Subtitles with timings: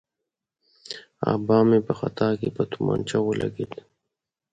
[1.31, 3.73] آبا مې په خطا کې په تومانچه ولګېد.